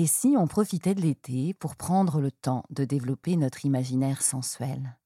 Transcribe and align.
Et 0.00 0.06
si 0.06 0.34
on 0.38 0.46
profitait 0.46 0.94
de 0.94 1.02
l'été 1.02 1.52
pour 1.52 1.76
prendre 1.76 2.22
le 2.22 2.30
temps 2.30 2.64
de 2.70 2.86
développer 2.86 3.36
notre 3.36 3.66
imaginaire 3.66 4.22
sensuel? 4.22 4.96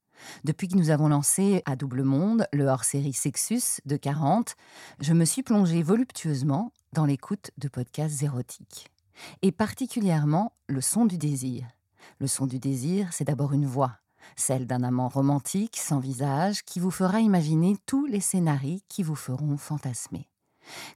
Depuis 0.44 0.68
que 0.68 0.76
nous 0.76 0.90
avons 0.90 1.08
lancé 1.08 1.64
à 1.66 1.74
Double 1.74 2.04
Monde 2.04 2.46
le 2.52 2.66
hors-série 2.66 3.12
Sexus 3.12 3.80
de 3.86 3.96
40, 3.96 4.54
je 5.00 5.12
me 5.12 5.24
suis 5.24 5.42
plongée 5.42 5.82
voluptueusement 5.82 6.70
dans 6.92 7.06
l'écoute 7.06 7.50
de 7.58 7.66
podcasts 7.66 8.22
érotiques. 8.22 8.92
Et 9.42 9.50
particulièrement 9.50 10.52
le 10.68 10.80
son 10.80 11.06
du 11.06 11.18
désir. 11.18 11.66
Le 12.20 12.28
son 12.28 12.46
du 12.46 12.60
désir, 12.60 13.12
c'est 13.12 13.24
d'abord 13.24 13.52
une 13.52 13.66
voix, 13.66 13.98
celle 14.36 14.68
d'un 14.68 14.84
amant 14.84 15.08
romantique 15.08 15.76
sans 15.76 15.98
visage 15.98 16.62
qui 16.62 16.78
vous 16.78 16.92
fera 16.92 17.18
imaginer 17.18 17.76
tous 17.86 18.06
les 18.06 18.20
scénarios 18.20 18.78
qui 18.88 19.02
vous 19.02 19.16
feront 19.16 19.56
fantasmer. 19.56 20.28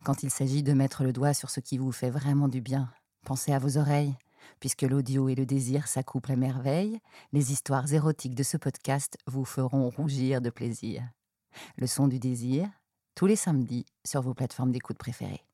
Quand 0.05 0.23
il 0.23 0.30
s'agit 0.30 0.62
de 0.62 0.73
mettre 0.73 1.03
le 1.03 1.12
doigt 1.12 1.35
sur 1.35 1.51
ce 1.51 1.59
qui 1.59 1.79
vous 1.79 1.91
fait 1.93 2.11
vraiment 2.11 2.46
du 2.46 2.61
bien, 2.61 2.89
pensez 3.25 3.53
à 3.53 3.59
vos 3.59 3.79
oreilles, 3.79 4.16
Puisque 4.61 4.82
l'audio 4.82 5.29
et 5.29 5.34
le 5.34 5.46
désir 5.46 5.87
s'accouplent 5.87 6.33
à 6.33 6.37
merveille, 6.37 6.98
les 7.33 7.52
histoires 7.52 7.92
érotiques 7.92 8.34
de 8.34 8.42
ce 8.42 8.56
podcast 8.56 9.16
vous 9.27 9.45
feront 9.45 9.88
rougir 9.91 10.41
de 10.41 10.51
plaisir. 10.51 11.02
Le 11.77 11.87
son 11.87 12.09
du 12.09 12.19
désir, 12.19 12.69
tous 13.15 13.27
les 13.27 13.37
samedis 13.37 13.87
sur 14.05 14.20
vos 14.20 14.34
plateformes 14.34 14.73
d'écoute 14.73 14.98
préférées. 14.98 15.45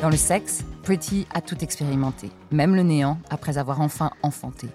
Dans 0.00 0.10
le 0.10 0.16
sexe, 0.16 0.64
Pretty 0.82 1.26
a 1.32 1.40
tout 1.40 1.64
expérimenté, 1.64 2.30
même 2.50 2.74
le 2.74 2.82
néant 2.82 3.18
après 3.30 3.56
avoir 3.56 3.80
enfin 3.80 4.10
enfanté. 4.22 4.68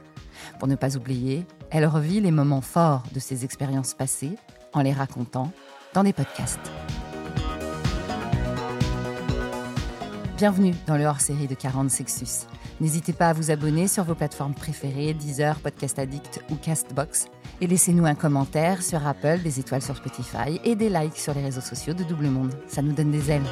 Pour 0.57 0.67
ne 0.67 0.75
pas 0.75 0.97
oublier, 0.97 1.45
elle 1.69 1.85
revit 1.85 2.19
les 2.19 2.31
moments 2.31 2.61
forts 2.61 3.03
de 3.13 3.19
ses 3.19 3.45
expériences 3.45 3.93
passées 3.93 4.37
en 4.73 4.81
les 4.81 4.93
racontant 4.93 5.51
dans 5.93 6.03
des 6.03 6.13
podcasts. 6.13 6.59
Bienvenue 10.37 10.73
dans 10.87 10.95
le 10.95 11.05
hors-série 11.05 11.47
de 11.47 11.55
40 11.55 11.89
Sexus. 11.89 12.47
N'hésitez 12.79 13.11
pas 13.11 13.29
à 13.29 13.33
vous 13.33 13.51
abonner 13.51 13.87
sur 13.87 14.05
vos 14.05 14.15
plateformes 14.15 14.53
préférées, 14.53 15.13
Deezer, 15.13 15.59
Podcast 15.59 15.99
Addict 15.99 16.41
ou 16.49 16.55
Castbox. 16.55 17.27
Et 17.59 17.67
laissez-nous 17.67 18.05
un 18.05 18.15
commentaire 18.15 18.81
sur 18.81 19.05
Apple, 19.05 19.39
des 19.43 19.59
étoiles 19.59 19.81
sur 19.81 19.97
Spotify 19.97 20.61
et 20.63 20.75
des 20.75 20.89
likes 20.89 21.17
sur 21.17 21.33
les 21.33 21.43
réseaux 21.43 21.59
sociaux 21.59 21.93
de 21.93 22.03
Double 22.03 22.27
Monde. 22.27 22.53
Ça 22.67 22.81
nous 22.81 22.93
donne 22.93 23.11
des 23.11 23.31
ailes. 23.31 23.43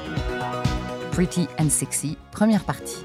Pretty 1.11 1.47
and 1.59 1.69
Sexy, 1.69 2.17
première 2.31 2.63
partie. 2.63 3.03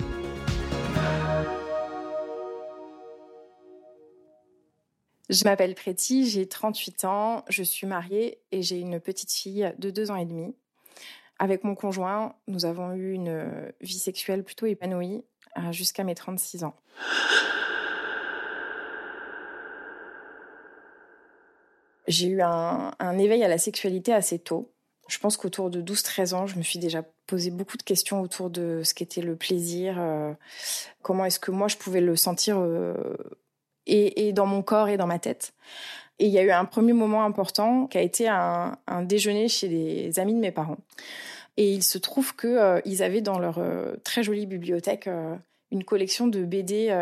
Je 5.33 5.45
m'appelle 5.45 5.75
Pretty, 5.75 6.29
j'ai 6.29 6.47
38 6.47 7.07
ans, 7.07 7.43
je 7.49 7.63
suis 7.63 7.87
mariée 7.87 8.39
et 8.53 8.61
j'ai 8.61 8.79
une 8.79 9.01
petite 9.01 9.33
fille 9.33 9.73
de 9.79 9.89
2 9.89 10.11
ans 10.11 10.17
et 10.17 10.27
demi. 10.27 10.55
Avec 11.39 11.65
mon 11.65 11.75
conjoint, 11.75 12.35
nous 12.49 12.67
avons 12.67 12.93
eu 12.93 13.13
une 13.15 13.31
euh, 13.31 13.73
vie 13.81 13.99
sexuelle 13.99 14.45
plutôt 14.45 14.67
épanouie 14.67 15.25
euh, 15.57 15.73
jusqu'à 15.73 16.05
mes 16.05 16.15
36 16.15 16.65
ans. 16.65 16.75
J'ai 22.09 22.27
eu 22.27 22.43
un, 22.43 22.93
éveil 23.19 23.43
à 23.43 23.49
la 23.49 23.57
sexualité 23.57 24.13
assez 24.13 24.39
tôt. 24.39 24.71
Je 25.09 25.19
pense 25.19 25.39
qu'autour 25.39 25.71
de 25.71 25.81
12-13 25.81 26.35
ans, 26.35 26.47
je 26.47 26.59
me 26.59 26.63
suis 26.63 26.79
déjà 26.79 27.05
posé 27.27 27.51
beaucoup 27.51 27.79
de 27.79 27.83
questions 27.83 28.21
autour 28.21 28.51
de 28.51 28.83
ce 28.85 28.93
qu'était 28.93 29.23
le 29.23 29.37
plaisir, 29.37 29.99
euh, 29.99 30.35
comment 31.01 31.25
est-ce 31.25 31.41
que 31.41 31.51
moi 31.51 31.69
je 31.69 31.79
pouvais 31.79 32.03
le 32.03 32.17
sentir 32.17 32.59
et, 33.87 34.33
dans 34.33 34.47
mon 34.47 34.63
corps 34.63 34.89
et 34.89 34.97
dans 34.97 35.07
ma 35.07 35.19
tête. 35.19 35.55
Et 36.19 36.27
il 36.27 36.33
y 36.33 36.39
a 36.39 36.43
eu 36.43 36.51
un 36.51 36.65
premier 36.65 36.93
moment 36.93 37.25
important 37.25 37.87
qui 37.87 37.99
a 37.99 38.01
été 38.01 38.29
un, 38.29 38.77
déjeuner 39.03 39.49
chez 39.49 39.69
des 39.69 40.19
amis 40.19 40.35
de 40.35 40.39
mes 40.39 40.53
parents. 40.53 40.79
Et 41.57 41.73
il 41.73 41.83
se 41.83 41.99
trouve 41.99 42.35
qu'ils 42.35 42.51
euh, 42.51 42.81
avaient 43.01 43.21
dans 43.21 43.39
leur 43.39 43.59
euh, 43.59 43.95
très 44.05 44.23
jolie 44.23 44.47
bibliothèque 44.47 45.07
euh, 45.07 45.35
une 45.71 45.85
collection 45.85 46.27
de 46.27 46.45
BD 46.45 46.95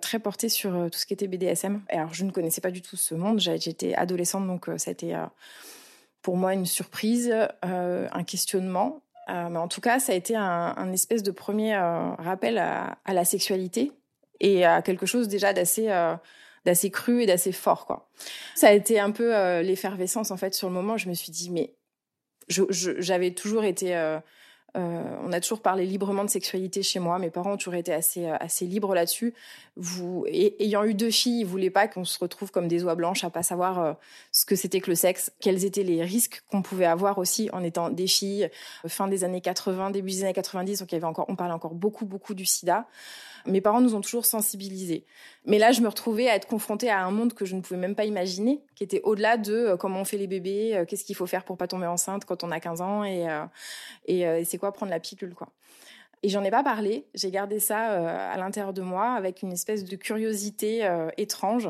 très 0.00 0.18
portée 0.18 0.48
sur 0.48 0.72
tout 0.90 0.98
ce 0.98 1.04
qui 1.04 1.12
était 1.12 1.28
BDSM. 1.28 1.82
alors, 1.90 2.14
je 2.14 2.24
ne 2.24 2.30
connaissais 2.30 2.62
pas 2.62 2.70
du 2.70 2.80
tout 2.80 2.96
ce 2.96 3.14
monde. 3.14 3.38
J'étais 3.38 3.94
adolescente, 3.94 4.46
donc 4.46 4.70
ça 4.78 4.88
a 4.88 4.92
été 4.92 5.14
pour 6.22 6.38
moi 6.38 6.54
une 6.54 6.64
surprise, 6.64 7.30
un 7.60 8.24
questionnement. 8.24 9.02
mais 9.28 9.58
en 9.58 9.68
tout 9.68 9.82
cas, 9.82 9.98
ça 9.98 10.12
a 10.12 10.14
été 10.14 10.34
un, 10.36 10.90
espèce 10.94 11.22
de 11.22 11.32
premier 11.32 11.76
rappel 11.76 12.56
à, 12.56 12.96
la 13.06 13.26
sexualité 13.26 13.92
et 14.40 14.64
à 14.64 14.82
quelque 14.82 15.06
chose 15.06 15.28
déjà 15.28 15.52
d'assez 15.52 15.88
d'assez 16.64 16.90
cru 16.90 17.22
et 17.22 17.26
d'assez 17.26 17.52
fort 17.52 17.86
quoi. 17.86 18.08
Ça 18.54 18.68
a 18.68 18.72
été 18.72 18.98
un 18.98 19.10
peu 19.10 19.34
euh, 19.34 19.62
l'effervescence 19.62 20.30
en 20.30 20.36
fait 20.36 20.54
sur 20.54 20.68
le 20.68 20.74
moment. 20.74 20.96
Je 20.96 21.08
me 21.08 21.14
suis 21.14 21.32
dit 21.32 21.50
mais 21.50 21.74
j'avais 22.48 23.30
toujours 23.32 23.64
été 23.64 23.96
euh, 23.96 24.18
euh, 24.76 25.02
on 25.22 25.32
a 25.32 25.40
toujours 25.40 25.60
parlé 25.60 25.86
librement 25.86 26.24
de 26.24 26.30
sexualité 26.30 26.82
chez 26.82 26.98
moi. 26.98 27.18
Mes 27.20 27.30
parents 27.30 27.52
ont 27.52 27.56
toujours 27.56 27.76
été 27.76 27.92
assez, 27.92 28.26
assez 28.26 28.66
libres 28.66 28.92
là-dessus. 28.92 29.32
Vous, 29.76 30.26
ayant 30.28 30.82
eu 30.82 30.94
deux 30.94 31.12
filles, 31.12 31.40
ils 31.40 31.46
voulaient 31.46 31.70
pas 31.70 31.86
qu'on 31.86 32.04
se 32.04 32.18
retrouve 32.18 32.50
comme 32.50 32.66
des 32.66 32.82
oies 32.82 32.96
blanches 32.96 33.22
à 33.22 33.30
pas 33.30 33.44
savoir 33.44 33.96
ce 34.32 34.44
que 34.44 34.56
c'était 34.56 34.80
que 34.80 34.90
le 34.90 34.96
sexe, 34.96 35.30
quels 35.40 35.64
étaient 35.64 35.84
les 35.84 36.02
risques 36.02 36.42
qu'on 36.50 36.60
pouvait 36.60 36.86
avoir 36.86 37.18
aussi 37.18 37.50
en 37.52 37.62
étant 37.62 37.88
des 37.88 38.08
filles. 38.08 38.50
Fin 38.88 39.06
des 39.06 39.22
années 39.22 39.40
80, 39.40 39.92
début 39.92 40.10
des 40.10 40.24
années 40.24 40.32
90, 40.32 40.80
donc 40.80 40.90
il 40.90 40.96
y 40.96 40.98
avait 40.98 41.06
encore, 41.06 41.26
on 41.28 41.36
parlait 41.36 41.54
encore 41.54 41.74
beaucoup, 41.74 42.04
beaucoup 42.04 42.34
du 42.34 42.44
SIDA. 42.44 42.88
Mes 43.46 43.60
parents 43.60 43.80
nous 43.80 43.94
ont 43.94 44.00
toujours 44.00 44.24
sensibilisés. 44.24 45.04
Mais 45.44 45.58
là, 45.58 45.72
je 45.72 45.82
me 45.82 45.88
retrouvais 45.88 46.28
à 46.28 46.34
être 46.34 46.46
confrontée 46.46 46.88
à 46.88 47.04
un 47.04 47.10
monde 47.10 47.34
que 47.34 47.44
je 47.44 47.54
ne 47.54 47.60
pouvais 47.60 47.78
même 47.78 47.94
pas 47.94 48.06
imaginer, 48.06 48.62
qui 48.74 48.84
était 48.84 49.02
au-delà 49.02 49.36
de 49.36 49.52
euh, 49.52 49.76
comment 49.76 50.00
on 50.00 50.04
fait 50.04 50.16
les 50.16 50.26
bébés, 50.26 50.74
euh, 50.74 50.84
qu'est-ce 50.86 51.04
qu'il 51.04 51.14
faut 51.14 51.26
faire 51.26 51.44
pour 51.44 51.58
pas 51.58 51.68
tomber 51.68 51.86
enceinte 51.86 52.24
quand 52.24 52.42
on 52.42 52.50
a 52.50 52.60
15 52.60 52.80
ans 52.80 53.04
et, 53.04 53.28
euh, 53.28 53.44
et, 54.06 54.44
c'est 54.44 54.56
quoi 54.56 54.72
prendre 54.72 54.90
la 54.90 55.00
pilule, 55.00 55.34
quoi. 55.34 55.48
Et 56.22 56.30
j'en 56.30 56.42
ai 56.42 56.50
pas 56.50 56.62
parlé, 56.62 57.06
j'ai 57.12 57.30
gardé 57.30 57.60
ça 57.60 58.30
à 58.30 58.38
l'intérieur 58.38 58.72
de 58.72 58.80
moi 58.80 59.12
avec 59.12 59.42
une 59.42 59.52
espèce 59.52 59.84
de 59.84 59.94
curiosité 59.94 60.88
étrange. 61.18 61.68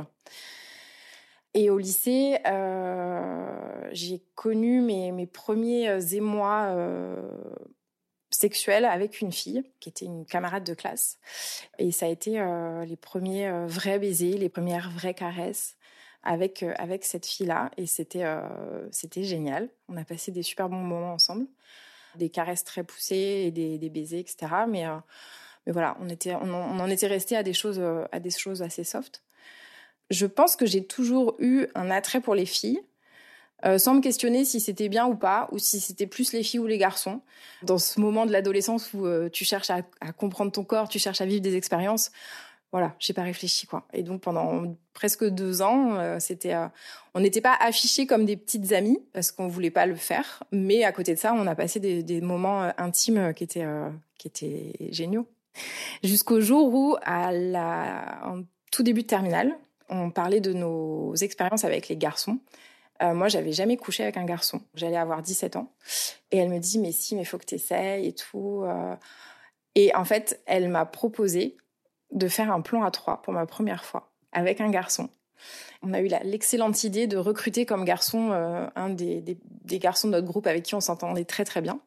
Et 1.55 1.71
au 1.71 1.79
lycée, 1.79 2.39
j'ai 3.91 4.23
connu 4.37 4.81
mes 4.81 5.27
premiers 5.27 6.15
émois 6.15 6.73
avec 8.84 9.21
une 9.21 9.32
fille 9.32 9.65
qui 9.81 9.88
était 9.88 10.05
une 10.05 10.27
camarade 10.27 10.65
de 10.65 10.75
classe. 10.75 11.19
Et 11.78 11.93
ça 11.93 12.06
a 12.06 12.09
été 12.09 12.41
euh, 12.41 12.84
les 12.84 12.97
premiers 12.97 13.49
euh, 13.49 13.66
vrais 13.66 13.99
baisers, 13.99 14.38
les 14.38 14.49
premières 14.49 14.91
vraies 14.91 15.15
caresses 15.15 15.77
avec, 16.22 16.62
euh, 16.62 16.72
avec 16.78 17.05
cette 17.05 17.27
fille-là. 17.27 17.71
Et 17.77 17.87
c'était 17.87 18.27
c'était 18.91 19.22
génial. 19.22 19.69
On 19.88 19.97
a 19.97 20.05
passé 20.05 20.32
des 20.32 20.43
super 20.43 20.69
bons 20.69 20.77
moments 20.77 21.12
ensemble. 21.12 21.47
Des 22.16 22.31
caresses 22.31 22.65
très 22.65 22.84
poussées 22.84 23.44
et 23.47 23.50
des, 23.50 23.78
des 23.78 23.91
baisers, 23.91 24.21
etc. 24.21 24.37
Mais, 24.69 24.84
mais 25.66 25.72
voilà, 25.72 25.97
on, 26.00 26.09
était, 26.09 26.34
on, 26.34 26.53
en 26.53 26.88
était 26.88 27.09
resté 27.09 27.37
à 27.37 27.43
des, 27.43 27.53
choses, 27.53 27.82
à 28.12 28.21
des 28.21 28.31
choses 28.31 28.62
assez 28.62 28.84
soft. 28.84 29.22
Je 30.11 30.26
pense 30.26 30.55
que 30.55 30.66
j'ai 30.66 30.87
toujours 30.87 31.34
eu 31.41 31.66
un 31.75 31.91
attrait 31.91 32.21
pour 32.21 32.34
les 32.34 32.47
filles 32.47 32.81
euh, 33.64 33.78
sans 33.78 33.94
me 33.94 34.00
questionner 34.00 34.44
si 34.44 34.60
c'était 34.60 34.88
bien 34.88 35.06
ou 35.06 35.14
pas, 35.14 35.48
ou 35.52 35.58
si 35.58 35.80
c'était 35.80 36.06
plus 36.06 36.32
les 36.32 36.42
filles 36.42 36.60
ou 36.60 36.66
les 36.66 36.78
garçons. 36.78 37.20
Dans 37.62 37.78
ce 37.78 38.00
moment 38.00 38.26
de 38.26 38.32
l'adolescence 38.32 38.92
où 38.92 39.06
euh, 39.06 39.28
tu 39.30 39.44
cherches 39.44 39.70
à, 39.70 39.82
comprendre 40.12 40.52
ton 40.52 40.64
corps, 40.64 40.88
tu 40.88 40.98
cherches 40.98 41.20
à 41.20 41.26
vivre 41.26 41.41
des 41.41 41.56
expériences, 41.56 42.12
voilà, 42.72 42.94
j'ai 42.98 43.12
pas 43.12 43.22
réfléchi 43.22 43.66
quoi. 43.66 43.86
Et 43.92 44.02
donc 44.02 44.20
pendant 44.20 44.76
presque 44.92 45.25
deux 45.25 45.62
ans, 45.62 45.97
euh, 45.97 46.19
c'était, 46.19 46.54
on 47.14 47.20
n'était 47.20 47.41
pas 47.41 47.56
affichés 47.58 48.06
comme 48.06 48.26
des 48.26 48.36
petites 48.36 48.72
amies 48.72 49.00
parce 49.12 49.30
qu'on 49.30 49.48
voulait 49.48 49.70
pas 49.70 49.86
le 49.86 49.94
faire, 49.94 50.42
mais 50.50 50.84
à 50.84 50.92
côté 50.92 51.14
de 51.14 51.19
ça, 51.19 51.32
on 51.34 51.46
a 51.46 51.54
passé 51.54 51.81
des, 51.81 52.20
moments 52.20 52.70
intimes 52.76 53.32
qui 53.34 53.44
étaient 53.44 53.66
qui 54.19 54.28
étaient 54.28 54.72
géniaux. 54.91 55.26
Jusqu'au 56.02 56.41
jour 56.41 56.75
où, 56.75 56.96
à 57.02 57.31
en 58.26 58.42
tout 58.72 58.82
début 58.82 59.02
de 59.02 59.06
terminale, 59.06 59.56
on 59.88 60.10
parlait 60.10 60.41
de 60.41 60.52
nos 60.52 61.14
expériences 61.14 61.64
avec 61.64 61.88
les 61.88 61.96
garçons. 61.96 62.38
Euh, 63.03 63.15
moi, 63.15 63.28
j'avais 63.28 63.53
jamais 63.53 63.77
couché 63.77 64.03
avec 64.03 64.16
un 64.16 64.25
garçon. 64.25 64.60
J'allais 64.75 64.97
avoir 64.97 65.22
17 65.22 65.56
ans. 65.56 65.72
Et 66.31 66.38
elle 66.38 66.49
me 66.49 66.59
dit, 66.59 66.78
mais 66.78 66.93
si, 66.93 67.16
mais 67.16 67.25
faut 67.25 67.38
que 67.38 67.44
tu 67.44 67.56
essayes 67.56 68.06
et 68.06 68.12
tout. 68.12 68.62
Euh. 68.64 68.94
Et 69.75 69.94
en 69.94 70.05
fait, 70.05 70.41
elle 70.46 70.69
m'a 70.69 70.87
proposé 70.87 71.56
de 72.12 72.29
faire 72.29 72.52
un 72.52 72.61
plan 72.61 72.85
à 72.85 72.91
trois 72.91 73.23
pour 73.23 73.32
ma 73.32 73.46
première 73.46 73.85
fois 73.85 74.11
avec 74.32 74.61
un 74.61 74.70
garçon. 74.70 75.08
On 75.82 75.93
a 75.93 76.00
eu 76.00 76.08
l'excellente 76.23 76.85
idée 76.85 77.06
de 77.06 77.17
recruter 77.17 77.67
comme 77.67 77.85
garçon 77.85 78.31
euh, 78.32 78.67
un 78.76 78.88
des, 78.88 79.37
garçons 79.64 80.08
de 80.08 80.12
notre 80.12 80.26
groupe 80.26 80.46
avec 80.46 80.62
qui 80.62 80.75
on 80.75 80.81
s'entendait 80.81 81.25
très 81.25 81.44
très 81.44 81.61
bien, 81.61 81.81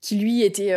qui 0.00 0.18
lui 0.18 0.42
était 0.42 0.74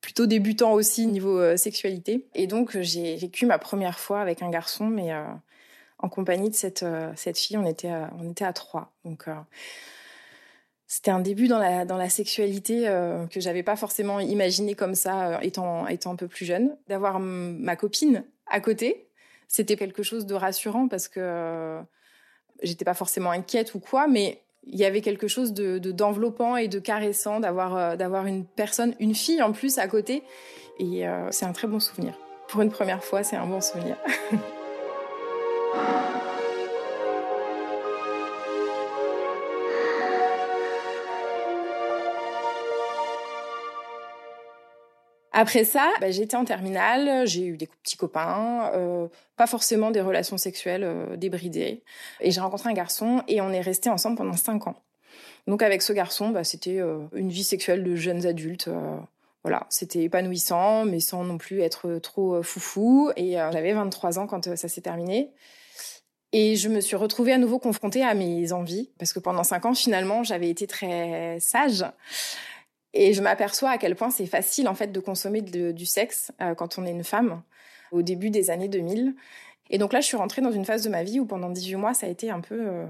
plutôt 0.00 0.26
débutant 0.26 0.72
aussi 0.74 1.06
niveau 1.06 1.56
sexualité. 1.56 2.26
Et 2.34 2.46
donc 2.46 2.78
j'ai 2.80 3.16
vécu 3.16 3.46
ma 3.46 3.58
première 3.58 3.98
fois 3.98 4.20
avec 4.20 4.42
un 4.42 4.50
garçon, 4.50 4.86
mais 4.86 5.10
en 5.98 6.08
compagnie 6.08 6.50
de 6.50 6.54
cette, 6.54 6.82
euh, 6.82 7.12
cette 7.16 7.38
fille. 7.38 7.56
On 7.56 7.66
était, 7.66 7.88
à, 7.88 8.10
on 8.18 8.30
était 8.30 8.44
à 8.44 8.52
trois. 8.52 8.92
Donc, 9.04 9.28
euh, 9.28 9.34
c'était 10.86 11.10
un 11.10 11.20
début 11.20 11.48
dans 11.48 11.58
la, 11.58 11.84
dans 11.84 11.96
la 11.96 12.08
sexualité 12.08 12.88
euh, 12.88 13.26
que 13.26 13.40
j'avais 13.40 13.62
pas 13.62 13.76
forcément 13.76 14.20
imaginé 14.20 14.74
comme 14.74 14.94
ça, 14.94 15.42
étant, 15.42 15.86
étant 15.88 16.12
un 16.12 16.16
peu 16.16 16.28
plus 16.28 16.44
jeune. 16.44 16.76
D'avoir 16.88 17.18
ma 17.18 17.76
copine 17.76 18.24
à 18.46 18.60
côté, 18.60 19.08
c'était 19.48 19.76
quelque 19.76 20.02
chose 20.02 20.26
de 20.26 20.34
rassurant 20.34 20.88
parce 20.88 21.08
que 21.08 21.80
j'étais 22.62 22.84
pas 22.84 22.94
forcément 22.94 23.30
inquiète 23.30 23.74
ou 23.74 23.80
quoi, 23.80 24.06
mais 24.06 24.42
il 24.68 24.76
y 24.76 24.84
avait 24.84 25.00
quelque 25.00 25.28
chose 25.28 25.52
de 25.52 25.78
d'enveloppant 25.78 26.56
et 26.56 26.66
de 26.66 26.80
caressant 26.80 27.38
d'avoir 27.38 27.96
d'avoir 27.96 28.26
une 28.26 28.44
personne, 28.44 28.94
une 28.98 29.14
fille 29.14 29.40
en 29.42 29.52
plus 29.52 29.78
à 29.78 29.86
côté. 29.86 30.24
Et 30.78 31.04
c'est 31.30 31.44
un 31.44 31.52
très 31.52 31.68
bon 31.68 31.78
souvenir. 31.78 32.14
Pour 32.48 32.62
une 32.62 32.70
première 32.70 33.02
fois, 33.04 33.22
c'est 33.22 33.36
un 33.36 33.46
bon 33.46 33.60
souvenir. 33.60 33.96
Après 45.38 45.64
ça, 45.64 45.92
bah, 46.00 46.10
j'étais 46.10 46.34
en 46.34 46.46
terminale, 46.46 47.26
j'ai 47.26 47.44
eu 47.44 47.58
des 47.58 47.66
petits 47.66 47.98
copains, 47.98 48.70
euh, 48.72 49.06
pas 49.36 49.46
forcément 49.46 49.90
des 49.90 50.00
relations 50.00 50.38
sexuelles 50.38 50.82
euh, 50.82 51.14
débridées. 51.18 51.82
Et 52.22 52.30
j'ai 52.30 52.40
rencontré 52.40 52.70
un 52.70 52.72
garçon 52.72 53.22
et 53.28 53.42
on 53.42 53.50
est 53.50 53.60
resté 53.60 53.90
ensemble 53.90 54.16
pendant 54.16 54.32
cinq 54.32 54.66
ans. 54.66 54.76
Donc 55.46 55.60
avec 55.60 55.82
ce 55.82 55.92
garçon, 55.92 56.30
bah, 56.30 56.42
c'était 56.42 56.80
euh, 56.80 57.00
une 57.12 57.28
vie 57.28 57.44
sexuelle 57.44 57.84
de 57.84 57.94
jeunes 57.96 58.24
adultes. 58.24 58.70
voilà, 59.42 59.66
c'était 59.68 60.04
épanouissant, 60.04 60.86
mais 60.86 61.00
sans 61.00 61.22
non 61.22 61.36
plus 61.36 61.60
être 61.60 61.98
trop 61.98 62.42
foufou. 62.42 63.10
Et 63.16 63.32
j'avais 63.32 63.74
23 63.74 64.18
ans 64.18 64.26
quand 64.26 64.56
ça 64.56 64.68
s'est 64.68 64.80
terminé. 64.80 65.32
Et 66.32 66.56
je 66.56 66.70
me 66.70 66.80
suis 66.80 66.96
retrouvée 66.96 67.34
à 67.34 67.38
nouveau 67.38 67.58
confrontée 67.58 68.02
à 68.02 68.14
mes 68.14 68.52
envies, 68.52 68.90
parce 68.98 69.12
que 69.12 69.20
pendant 69.20 69.44
cinq 69.44 69.66
ans, 69.66 69.74
finalement, 69.74 70.24
j'avais 70.24 70.48
été 70.48 70.66
très 70.66 71.38
sage. 71.40 71.84
Et 72.98 73.12
je 73.12 73.20
m'aperçois 73.20 73.70
à 73.70 73.78
quel 73.78 73.94
point 73.94 74.10
c'est 74.10 74.26
facile 74.26 74.68
en 74.68 74.74
fait 74.74 74.90
de 74.90 75.00
consommer 75.00 75.42
du 75.42 75.86
sexe 75.86 76.32
euh, 76.40 76.54
quand 76.54 76.78
on 76.78 76.86
est 76.86 76.90
une 76.90 77.04
femme 77.04 77.42
au 77.92 78.00
début 78.00 78.30
des 78.30 78.50
années 78.50 78.68
2000. 78.68 79.14
Et 79.68 79.76
donc 79.76 79.92
là, 79.92 80.00
je 80.00 80.06
suis 80.06 80.16
rentrée 80.16 80.40
dans 80.40 80.50
une 80.50 80.64
phase 80.64 80.82
de 80.82 80.88
ma 80.88 81.02
vie 81.02 81.20
où 81.20 81.26
pendant 81.26 81.50
18 81.50 81.76
mois, 81.76 81.92
ça 81.92 82.06
a 82.06 82.08
été 82.08 82.30
un 82.30 82.40
peu... 82.40 82.58
Euh, 82.58 82.86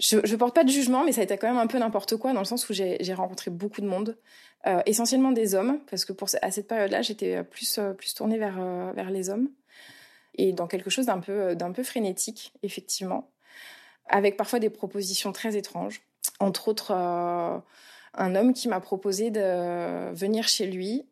je, 0.00 0.16
ne 0.16 0.36
porte 0.36 0.56
pas 0.56 0.64
de 0.64 0.70
jugement, 0.70 1.04
mais 1.04 1.12
ça 1.12 1.20
a 1.20 1.24
été 1.24 1.36
quand 1.38 1.46
même 1.46 1.58
un 1.58 1.68
peu 1.68 1.78
n'importe 1.78 2.16
quoi 2.16 2.32
dans 2.32 2.40
le 2.40 2.46
sens 2.46 2.68
où 2.68 2.72
j'ai 2.72 3.14
rencontré 3.14 3.50
beaucoup 3.50 3.80
de 3.80 3.86
monde, 3.86 4.16
euh, 4.66 4.80
essentiellement 4.86 5.30
des 5.30 5.54
hommes, 5.54 5.78
parce 5.88 6.04
que 6.04 6.12
pour, 6.12 6.28
à 6.42 6.50
cette 6.50 6.66
période-là, 6.66 7.02
j'étais 7.02 7.44
plus, 7.44 7.78
plus 7.96 8.14
tournée 8.14 8.38
vers, 8.38 8.58
vers 8.94 9.10
les 9.10 9.30
hommes. 9.30 9.50
Et 10.36 10.52
dans 10.52 10.66
quelque 10.66 10.90
chose 10.90 11.06
d'un 11.06 11.20
peu, 11.20 11.54
d'un 11.54 11.70
peu 11.70 11.82
frénétique, 11.82 12.54
effectivement, 12.62 13.30
avec 14.08 14.36
parfois 14.36 14.58
des 14.58 14.70
propositions 14.70 15.32
très 15.32 15.56
étranges. 15.56 16.00
Entre 16.40 16.68
autres 16.68 16.94
un 18.14 18.34
homme 18.34 18.52
qui 18.52 18.68
m'a 18.68 18.80
proposé 18.80 19.30
de 19.30 20.12
venir 20.12 20.48
chez 20.48 20.66
lui, 20.66 21.06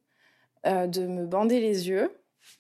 euh, 0.67 0.87
de 0.87 1.07
me 1.07 1.27
bander 1.27 1.61
les 1.61 1.89
yeux 1.89 2.11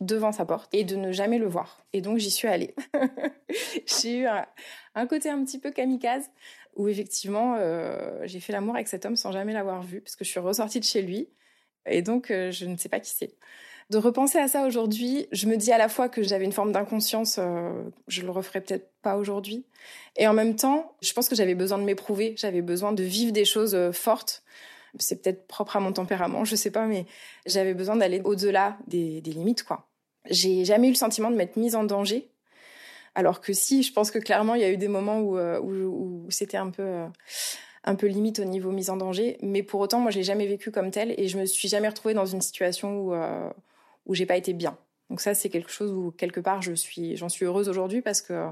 devant 0.00 0.31
sa 0.31 0.44
porte 0.44 0.73
et 0.73 0.85
de 0.85 0.96
ne 0.96 1.11
jamais 1.12 1.38
le 1.38 1.46
voir. 1.46 1.85
Et 1.93 2.00
donc 2.00 2.19
j'y 2.19 2.31
suis 2.31 2.46
allée. 2.46 2.75
j'ai 3.87 4.19
eu 4.19 4.26
un, 4.26 5.06
côté 5.06 5.31
un 5.31 5.44
petit 5.44 5.58
peu 5.58 5.70
kamikaze 5.70 6.31
où 6.76 6.88
effectivement 6.88 7.56
euh, 7.58 8.20
j'ai 8.25 8.38
fait 8.38 8.52
l'amour 8.52 8.76
avec 8.76 8.87
cet 8.87 9.05
homme 9.05 9.17
sans 9.17 9.32
jamais 9.32 9.52
l'avoir 9.52 9.82
vu 9.82 10.00
parce 10.00 10.14
que 10.14 10.25
je 10.25 10.31
suis 10.31 10.40
ressortie 10.40 10.79
de 10.79 10.85
chez 10.85 11.02
lui 11.02 11.29
et 11.87 12.02
donc 12.02 12.31
euh, 12.31 12.52
je 12.52 12.67
ne 12.67 12.76
sais 12.76 12.88
pas 12.88 13.00
qui 13.00 13.11
c'est 13.11 13.35
de 13.90 13.96
repenser 13.96 14.38
à 14.38 14.49
ça 14.49 14.67
aujourd'hui, 14.67 15.29
je 15.32 15.46
me 15.46 15.56
dis 15.56 15.73
à 15.73 15.79
la 15.79 15.88
fois 15.88 16.08
que 16.08 16.23
j'avais 16.23 16.44
une 16.44 16.52
forme 16.52 16.73
d'inconscience, 16.73 17.38
euh, 17.38 17.73
je 18.06 18.23
le 18.23 18.31
referais 18.31 18.61
peut-être 18.61 18.90
pas 19.00 19.17
aujourd'hui, 19.17 19.64
et 20.17 20.26
en 20.29 20.35
même 20.35 20.56
temps, 20.56 20.94
je 21.00 21.12
pense 21.14 21.29
que 21.29 21.35
j'avais 21.35 21.55
besoin 21.55 21.79
de 21.79 21.85
m'éprouver, 21.85 22.35
j'avais 22.37 22.61
besoin 22.61 22.93
de 22.93 23.02
vivre 23.02 23.32
des 23.32 23.46
choses 23.46 23.75
euh, 23.75 23.90
fortes. 23.93 24.43
C'est 24.99 25.23
peut-être 25.23 25.46
propre 25.46 25.76
à 25.76 25.81
mon 25.81 25.93
tempérament, 25.93 26.44
je 26.44 26.56
sais 26.56 26.70
pas, 26.70 26.87
mais 26.87 27.06
j'avais 27.46 27.75
besoin 27.75 27.96
d'aller 27.96 28.20
au-delà 28.25 28.79
des, 28.87 29.20
limites, 29.20 29.62
quoi. 29.62 29.88
J'ai 30.29 30.64
jamais 30.64 30.88
eu 30.88 30.90
le 30.90 30.96
sentiment 30.96 31.31
de 31.31 31.37
m'être 31.37 31.56
mise 31.56 31.75
en 31.75 31.85
danger, 31.85 32.31
alors 33.14 33.40
que 33.40 33.55
si, 33.55 33.82
je 33.82 33.93
pense 33.93 34.11
que 34.11 34.19
clairement, 34.19 34.55
il 34.55 34.61
y 34.61 34.64
a 34.64 34.70
eu 34.70 34.76
des 34.76 34.88
moments 34.88 35.20
où, 35.20 35.38
euh, 35.38 36.26
c'était 36.29 36.58
un 36.58 36.70
peu 36.70 37.05
un 37.85 37.94
peu 37.94 38.06
limite 38.06 38.38
au 38.38 38.44
niveau 38.44 38.70
mise 38.70 38.90
en 38.90 38.99
danger. 38.99 39.38
Mais 39.40 39.62
pour 39.62 39.81
autant, 39.81 40.00
moi, 40.00 40.11
je 40.11 40.19
l'ai 40.19 40.25
jamais 40.25 40.46
vécu 40.46 40.70
comme 40.70 40.90
tel 40.90 41.14
et 41.17 41.26
je 41.29 41.38
me 41.38 41.46
suis 41.46 41.69
jamais 41.69 41.88
retrouvée 41.88 42.12
dans 42.12 42.26
une 42.26 42.43
situation 42.43 42.99
où, 42.99 43.14
où 44.09 44.15
j'ai 44.15 44.27
pas 44.27 44.37
été 44.37 44.53
bien. 44.53 44.77
Donc 45.11 45.21
ça, 45.21 45.35
c'est 45.35 45.49
quelque 45.49 45.71
chose 45.71 45.93
où 45.93 46.11
quelque 46.11 46.41
part 46.41 46.61
je 46.61 46.73
suis, 46.73 47.17
j'en 47.17 47.29
suis 47.29 47.45
heureuse 47.47 47.69
aujourd'hui 47.69 48.03
parce 48.03 48.21
que 48.21 48.47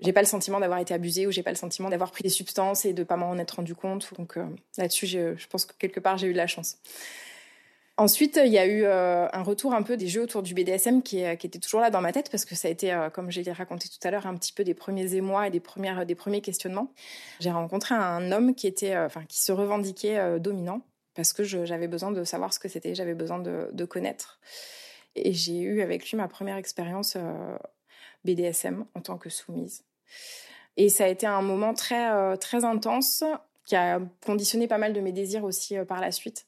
j'ai 0.00 0.12
pas 0.12 0.20
le 0.20 0.26
sentiment 0.26 0.60
d'avoir 0.60 0.78
été 0.78 0.94
abusée 0.94 1.26
ou 1.26 1.30
j'ai 1.30 1.42
pas 1.42 1.50
le 1.50 1.56
sentiment 1.56 1.88
d'avoir 1.88 2.10
pris 2.10 2.22
des 2.22 2.28
substances 2.28 2.84
et 2.84 2.92
de 2.92 3.04
pas 3.04 3.16
m'en 3.16 3.36
être 3.38 3.52
rendu 3.52 3.74
compte. 3.74 4.12
Donc 4.14 4.36
euh, 4.36 4.44
là-dessus, 4.76 5.06
je 5.06 5.46
pense 5.48 5.64
que 5.64 5.74
quelque 5.78 6.00
part 6.00 6.18
j'ai 6.18 6.28
eu 6.28 6.32
de 6.32 6.38
la 6.38 6.46
chance. 6.46 6.78
Ensuite, 7.96 8.40
il 8.44 8.50
y 8.50 8.58
a 8.58 8.66
eu 8.66 8.82
euh, 8.82 9.28
un 9.32 9.42
retour 9.44 9.72
un 9.72 9.82
peu 9.82 9.96
des 9.96 10.08
jeux 10.08 10.22
autour 10.22 10.42
du 10.42 10.52
BDSM 10.52 11.00
qui, 11.00 11.22
qui, 11.38 11.46
était 11.46 11.60
toujours 11.60 11.80
là 11.80 11.90
dans 11.90 12.00
ma 12.00 12.10
tête 12.10 12.28
parce 12.28 12.44
que 12.44 12.56
ça 12.56 12.66
a 12.66 12.70
été, 12.72 12.92
euh, 12.92 13.08
comme 13.08 13.30
je 13.30 13.40
l'ai 13.40 13.52
raconté 13.52 13.88
tout 13.88 14.04
à 14.06 14.10
l'heure, 14.10 14.26
un 14.26 14.34
petit 14.34 14.52
peu 14.52 14.64
des 14.64 14.74
premiers 14.74 15.14
émois 15.14 15.46
et 15.46 15.50
des 15.50 15.60
premières, 15.60 16.04
des 16.04 16.16
premiers 16.16 16.40
questionnements. 16.40 16.92
J'ai 17.38 17.52
rencontré 17.52 17.94
un 17.94 18.32
homme 18.32 18.56
qui 18.56 18.66
était, 18.66 18.96
enfin, 18.98 19.24
qui 19.28 19.40
se 19.40 19.52
revendiquait 19.52 20.40
dominant 20.40 20.82
parce 21.14 21.32
que 21.32 21.44
j'avais 21.44 21.88
besoin 21.88 22.10
de 22.10 22.24
savoir 22.24 22.52
ce 22.52 22.58
que 22.58 22.68
c'était, 22.68 22.94
j'avais 22.94 23.14
besoin 23.14 23.38
de, 23.38 23.84
connaître. 23.84 24.40
Et 25.14 25.32
j'ai 25.32 25.60
eu 25.60 25.80
avec 25.80 26.10
lui 26.10 26.16
ma 26.16 26.26
première 26.26 26.56
expérience 26.56 27.14
euh, 27.16 27.56
BDSM 28.24 28.84
en 28.94 29.00
tant 29.00 29.16
que 29.16 29.30
soumise. 29.30 29.84
Et 30.76 30.88
ça 30.88 31.04
a 31.04 31.08
été 31.08 31.26
un 31.26 31.42
moment 31.42 31.72
très, 31.72 32.10
euh, 32.10 32.36
très 32.36 32.64
intense 32.64 33.22
qui 33.64 33.76
a 33.76 34.00
conditionné 34.26 34.66
pas 34.66 34.78
mal 34.78 34.92
de 34.92 35.00
mes 35.00 35.12
désirs 35.12 35.44
aussi 35.44 35.78
euh, 35.78 35.84
par 35.84 36.00
la 36.00 36.10
suite. 36.10 36.46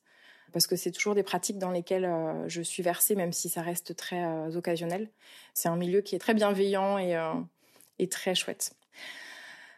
Parce 0.52 0.66
que 0.66 0.74
c'est 0.74 0.90
toujours 0.90 1.14
des 1.14 1.22
pratiques 1.22 1.58
dans 1.58 1.70
lesquelles 1.70 2.10
je 2.46 2.62
suis 2.62 2.82
versée, 2.82 3.14
même 3.14 3.32
si 3.32 3.50
ça 3.50 3.60
reste 3.60 3.94
très 3.94 4.56
occasionnel. 4.56 5.10
C'est 5.52 5.68
un 5.68 5.76
milieu 5.76 6.00
qui 6.00 6.14
est 6.14 6.18
très 6.18 6.32
bienveillant 6.32 6.96
et, 6.98 7.14
et 7.98 8.08
très 8.08 8.34
chouette. 8.34 8.72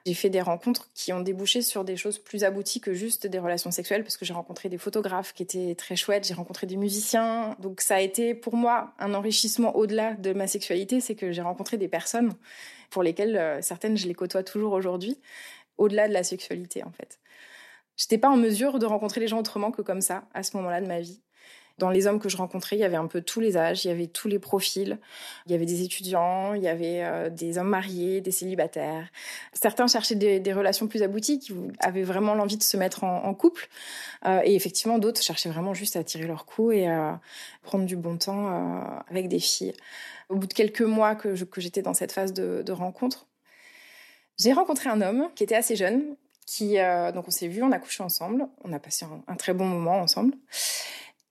J'ai 0.09 0.15
fait 0.15 0.31
des 0.31 0.41
rencontres 0.41 0.89
qui 0.95 1.13
ont 1.13 1.21
débouché 1.21 1.61
sur 1.61 1.85
des 1.85 1.99
choses 1.99 2.19
plus 2.19 2.43
abouties 2.43 2.81
que 2.81 2.95
juste 2.95 3.27
des 3.27 3.39
relations 3.39 3.71
sexuelles, 3.71 4.05
parce 4.05 4.17
que 4.17 4.25
j'ai 4.25 4.33
rencontré 4.33 4.71
des 4.71 4.79
photographes 4.79 5.35
qui 5.35 5.43
étaient 5.43 5.75
très 5.75 5.97
chouettes, 5.97 6.27
j'ai 6.27 6.33
rencontré 6.33 6.67
des 6.67 6.79
musiciens. 6.79 7.57
Donc 7.59 7.83
ça 7.83 7.97
a 7.97 8.01
été 8.01 8.35
pour 8.35 8.57
moi 8.57 8.95
un 8.99 9.13
enrichissement 9.13 9.77
au-delà 9.77 10.15
de 10.15 10.33
ma 10.33 10.47
sexualité, 10.47 11.03
c'est 11.03 11.15
que 11.15 11.31
j'ai 11.31 11.43
rencontré 11.43 11.77
des 11.77 11.89
personnes 11.89 12.33
pour 12.89 13.03
lesquelles 13.03 13.37
euh, 13.37 13.61
certaines 13.61 13.99
je 13.99 14.09
les 14.09 14.15
côtoie 14.15 14.43
toujours 14.43 14.73
aujourd'hui, 14.73 15.19
au-delà 15.77 16.09
de 16.09 16.15
la 16.15 16.23
sexualité 16.23 16.83
en 16.85 16.91
fait. 16.91 17.19
J'étais 17.99 18.17
pas 18.17 18.31
en 18.31 18.39
mesure 18.39 18.79
de 18.79 18.87
rencontrer 18.87 19.21
les 19.21 19.29
gens 19.29 19.41
autrement 19.41 19.73
que 19.73 19.83
comme 19.83 20.01
ça 20.01 20.25
à 20.33 20.43
ce 20.43 20.57
moment-là 20.57 20.81
de 20.81 20.87
ma 20.87 21.01
vie. 21.01 21.21
Dans 21.79 21.91
les 21.91 22.09
hommes 22.09 22.19
que 22.19 22.29
je 22.29 22.37
rencontrais, 22.37 22.75
il 22.75 22.81
y 22.81 22.85
avait 22.85 22.97
un 22.97 23.07
peu 23.07 23.21
tous 23.21 23.39
les 23.39 23.57
âges, 23.57 23.85
il 23.85 23.89
y 23.89 23.91
avait 23.93 24.09
tous 24.09 24.27
les 24.27 24.41
profils. 24.41 24.99
Il 25.47 25.53
y 25.53 25.55
avait 25.55 25.65
des 25.65 25.83
étudiants, 25.83 26.55
il 26.55 26.63
y 26.63 26.69
avait 26.69 27.05
euh, 27.05 27.31
des 27.31 27.57
hommes 27.57 27.69
mariés, 27.69 28.21
des 28.21 28.33
célibataires. 28.33 29.07
Certains 29.53 29.87
cherchaient 29.87 30.17
des, 30.17 30.53
relations 30.53 30.89
plus 30.89 31.05
abouties, 31.05 31.39
qui 31.39 31.55
avaient 31.79 32.03
vraiment 32.03 32.35
l'envie 32.35 32.57
de 32.57 32.65
se 32.65 32.77
mettre 32.77 33.05
en, 33.05 33.33
couple. 33.35 33.69
Euh, 34.27 34.41
et 34.45 34.57
effectivement, 34.57 34.99
d'autres 34.99 35.23
cherchaient 35.23 35.51
vraiment 35.51 35.73
juste 35.73 35.95
à 35.95 36.03
tirer 36.03 36.27
leur 36.27 36.47
coup 36.47 36.73
et 36.73 36.89
à 36.89 37.21
prendre 37.63 37.85
du 37.85 37.97
bon 37.97 38.17
temps 38.17 38.49
euh, 38.49 38.81
avec 39.09 39.29
des 39.29 39.39
filles. 39.39 39.75
Au 40.31 40.37
bout 40.37 40.49
de 40.49 40.55
quelques 40.55 40.83
mois 40.83 41.15
que, 41.15 41.35
j'étais 41.59 41.83
dans 41.83 41.95
cette 41.95 42.11
phase 42.11 42.33
de, 42.33 42.73
rencontre, 42.73 43.27
j'ai 44.37 44.53
rencontré 44.53 44.91
un 44.91 45.01
homme 45.01 45.29
qui 45.37 45.45
était 45.45 45.55
assez 45.55 45.77
jeune, 45.77 46.17
qui 46.45 46.77
donc 47.15 47.29
on 47.29 47.31
s'est 47.31 47.49
vu, 47.49 47.63
on 47.63 47.73
a 47.73 47.79
couché 47.79 48.03
ensemble, 48.03 48.47
on 48.65 48.73
a 48.73 48.79
passé 48.79 49.07
un 49.27 49.37
très 49.37 49.53
bon 49.55 49.67
moment 49.67 50.01
ensemble. 50.01 50.35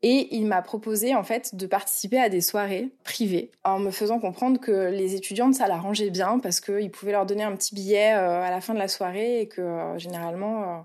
Et 0.03 0.35
il 0.35 0.45
m'a 0.45 0.61
proposé 0.61 1.15
en 1.15 1.23
fait 1.23 1.55
de 1.55 1.65
participer 1.65 2.19
à 2.19 2.29
des 2.29 2.41
soirées 2.41 2.89
privées 3.03 3.51
en 3.63 3.79
me 3.79 3.89
faisant 3.89 4.19
comprendre 4.19 4.59
que 4.59 4.89
les 4.91 5.15
étudiantes 5.15 5.55
ça 5.55 5.67
l'arrangeait 5.67 6.11
bien 6.11 6.37
parce 6.37 6.61
qu'ils 6.61 6.91
pouvaient 6.91 7.13
leur 7.13 7.25
donner 7.25 7.41
un 7.41 7.55
petit 7.55 7.73
billet 7.73 8.13
euh, 8.13 8.43
à 8.43 8.51
la 8.51 8.61
fin 8.61 8.75
de 8.75 8.79
la 8.79 8.87
soirée 8.87 9.41
et 9.41 9.47
que 9.47 9.61
euh, 9.61 9.97
généralement 9.97 10.61
euh, 10.61 10.81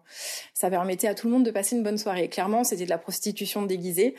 ça 0.54 0.70
permettait 0.70 1.08
à 1.08 1.14
tout 1.14 1.26
le 1.26 1.34
monde 1.34 1.44
de 1.44 1.50
passer 1.50 1.76
une 1.76 1.82
bonne 1.82 1.98
soirée. 1.98 2.28
Clairement, 2.30 2.64
c'était 2.64 2.86
de 2.86 2.90
la 2.90 2.96
prostitution 2.96 3.62
déguisée. 3.62 4.14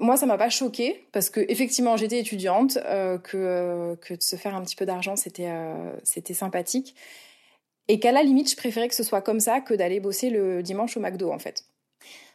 Moi, 0.00 0.16
ça 0.16 0.26
m'a 0.26 0.36
pas 0.36 0.50
choqué 0.50 1.06
parce 1.12 1.30
que 1.30 1.38
effectivement, 1.48 1.96
j'étais 1.96 2.18
étudiante, 2.18 2.74
que 3.22 3.94
que 4.00 4.14
de 4.14 4.22
se 4.22 4.34
faire 4.34 4.56
un 4.56 4.62
petit 4.62 4.74
peu 4.74 4.86
d'argent, 4.86 5.14
c'était 5.14 5.52
c'était 6.02 6.34
sympathique, 6.34 6.96
et 7.86 8.00
qu'à 8.00 8.10
la 8.10 8.24
limite, 8.24 8.50
je 8.50 8.56
préférais 8.56 8.88
que 8.88 8.94
ce 8.96 9.04
soit 9.04 9.22
comme 9.22 9.38
ça 9.38 9.60
que 9.60 9.72
d'aller 9.72 10.00
bosser 10.00 10.30
le 10.30 10.64
dimanche 10.64 10.96
au 10.96 11.00
McDo 11.00 11.30
en 11.30 11.38
fait. 11.38 11.64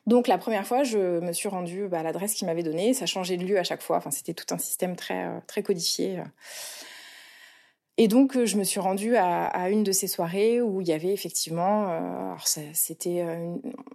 Donc 0.10 0.28
la 0.28 0.40
première 0.40 0.66
fois, 0.66 0.82
je 0.84 1.20
me 1.20 1.32
suis 1.34 1.50
rendue 1.50 1.88
bah, 1.88 2.00
à 2.00 2.04
l'adresse 2.04 2.34
qu'il 2.34 2.48
m'avait 2.48 2.64
donnée. 2.64 2.96
Ça 2.96 3.06
changeait 3.06 3.38
de 3.38 3.46
lieu 3.46 3.60
à 3.60 3.64
chaque 3.64 3.84
fois. 3.84 3.98
Enfin, 3.98 4.10
c'était 4.10 4.34
tout 4.34 4.52
un 4.52 4.58
système 4.58 4.96
très 4.96 5.28
euh, 5.28 5.40
très 5.46 5.62
codifié. 5.62 6.24
Et 7.98 8.08
donc, 8.08 8.36
euh, 8.36 8.48
je 8.48 8.58
me 8.58 8.64
suis 8.64 8.80
rendue 8.80 9.18
à, 9.18 9.70
une 9.70 9.84
de 9.84 9.92
ces 9.92 10.08
soirées 10.08 10.62
où 10.64 10.82
il 10.82 10.88
y 10.88 10.94
avait 10.94 11.14
effectivement, 11.14 11.92
euh, 11.92 12.34
c'était 12.74 13.24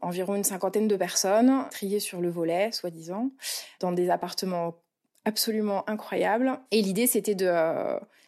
environ 0.02 0.36
une 0.36 0.44
cinquantaine 0.44 0.86
de 0.86 0.96
personnes 0.96 1.64
triées 1.72 1.98
sur 1.98 2.20
le 2.20 2.30
volet, 2.30 2.70
soi-disant, 2.70 3.32
dans 3.80 3.90
des 3.90 4.08
appartements 4.08 4.76
absolument 5.24 5.82
incroyables. 5.90 6.60
Et 6.70 6.80
l'idée, 6.80 7.08
c'était 7.08 7.34
de 7.34 7.50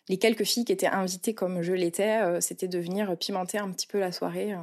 les 0.09 0.19
quelques 0.19 0.45
filles 0.45 0.65
qui 0.65 0.73
étaient 0.73 0.87
invitées 0.89 1.35
comme 1.35 1.63
je 1.63 1.73
l'étais, 1.73 2.41
c'était 2.41 2.69
de 2.69 2.79
venir 2.81 3.17
pimenter 3.17 3.59
un 3.59 3.71
petit 3.71 3.87
peu 3.87 4.01
la 4.01 4.11
soirée 4.11 4.57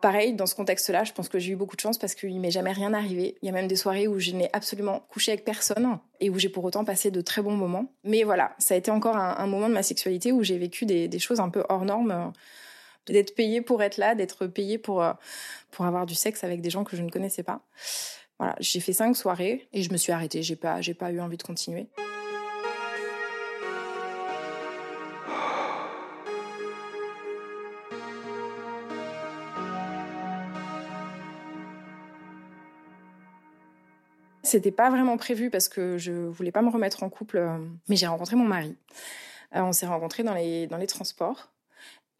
Pareil, 0.00 0.34
dans 0.34 0.46
ce 0.46 0.54
contexte-là, 0.54 1.02
je 1.02 1.12
pense 1.12 1.28
que 1.28 1.40
j'ai 1.40 1.52
eu 1.52 1.56
beaucoup 1.56 1.74
de 1.74 1.80
chance 1.80 1.98
parce 1.98 2.14
qu'il 2.14 2.38
m'est 2.38 2.52
jamais 2.52 2.72
rien 2.72 2.94
arrivé. 2.94 3.36
Il 3.42 3.46
y 3.46 3.48
a 3.48 3.52
même 3.52 3.66
des 3.66 3.74
soirées 3.74 4.06
où 4.06 4.20
je 4.20 4.30
n'ai 4.30 4.48
absolument 4.52 5.00
couché 5.08 5.32
avec 5.32 5.44
personne 5.44 5.98
et 6.20 6.30
où 6.30 6.38
j'ai 6.38 6.48
pour 6.48 6.64
autant 6.64 6.84
passé 6.84 7.10
de 7.10 7.20
très 7.20 7.42
bons 7.42 7.56
moments. 7.56 7.92
Mais 8.04 8.22
voilà, 8.22 8.54
ça 8.58 8.74
a 8.74 8.76
été 8.76 8.92
encore 8.92 9.16
un, 9.16 9.46
moment 9.46 9.68
de 9.68 9.74
ma 9.74 9.82
sexualité 9.82 10.30
où 10.30 10.44
j'ai 10.44 10.56
vécu 10.56 10.86
des, 10.86 11.18
choses 11.18 11.40
un 11.40 11.48
peu 11.48 11.64
hors 11.68 11.84
normes 11.84 12.32
d'être 13.08 13.34
payé 13.34 13.60
pour 13.60 13.82
être 13.82 13.96
là, 13.96 14.14
d'être 14.14 14.46
payé 14.46 14.78
pour, 14.78 15.04
pour 15.72 15.84
avoir 15.84 16.06
du 16.06 16.14
sexe 16.14 16.44
avec 16.44 16.60
des 16.60 16.70
gens 16.70 16.84
que 16.84 16.96
je 16.96 17.02
ne 17.02 17.10
connaissais 17.10 17.42
pas. 17.42 17.62
Voilà, 18.38 18.54
j'ai 18.60 18.78
fait 18.78 18.92
cinq 18.92 19.16
soirées 19.16 19.68
et 19.72 19.82
je 19.82 19.90
me 19.90 19.96
suis 19.96 20.12
arrêtée. 20.12 20.42
J'ai 20.42 20.56
pas, 20.56 20.80
j'ai 20.80 20.94
pas 20.94 21.10
eu 21.10 21.20
envie 21.20 21.38
de 21.38 21.42
continuer. 21.42 21.88
C'était 34.48 34.70
pas 34.70 34.88
vraiment 34.88 35.18
prévu 35.18 35.50
parce 35.50 35.68
que 35.68 35.98
je 35.98 36.10
voulais 36.10 36.52
pas 36.52 36.62
me 36.62 36.70
remettre 36.70 37.02
en 37.02 37.10
couple, 37.10 37.36
euh, 37.36 37.58
mais 37.88 37.96
j'ai 37.96 38.06
rencontré 38.06 38.34
mon 38.34 38.46
mari. 38.46 38.74
Euh, 39.54 39.60
on 39.60 39.72
s'est 39.72 39.86
rencontrés 39.86 40.22
dans 40.22 40.32
les, 40.32 40.66
dans 40.66 40.78
les 40.78 40.86
transports. 40.86 41.50